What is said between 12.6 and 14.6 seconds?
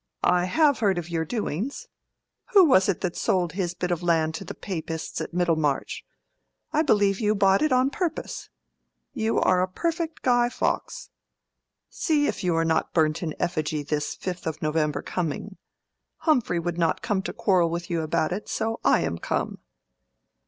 not burnt in effigy this 5th of